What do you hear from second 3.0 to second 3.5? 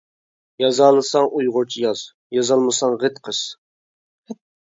غىت قىس.